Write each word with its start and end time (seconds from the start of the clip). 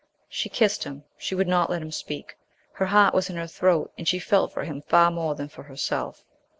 She 0.29 0.49
kissed 0.49 0.83
him, 0.83 1.03
she 1.15 1.35
would 1.35 1.47
not 1.47 1.69
let 1.69 1.83
him 1.83 1.91
speak; 1.91 2.35
her 2.71 2.87
heart 2.87 3.13
was 3.13 3.29
in 3.29 3.35
her 3.35 3.45
throat, 3.45 3.91
and 3.99 4.07
she 4.07 4.17
felt 4.17 4.51
for 4.51 4.63
him 4.63 4.81
far 4.81 5.11
more 5.11 5.35
than 5.35 5.47
for 5.47 5.61
herself. 5.61 6.25